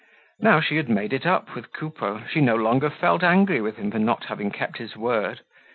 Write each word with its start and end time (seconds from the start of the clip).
Now 0.39 0.61
she 0.61 0.77
had 0.77 0.89
made 0.89 1.13
it 1.13 1.27
up 1.27 1.53
with 1.53 1.71
Coupeau, 1.73 2.23
she 2.27 2.41
no 2.41 2.55
longer 2.55 2.89
felt 2.89 3.21
angry 3.21 3.61
with 3.61 3.77
him 3.77 3.91
for 3.91 3.99
not 3.99 4.23
having 4.25 4.49
kept 4.49 4.79
his 4.79 4.97
word. 4.97 5.41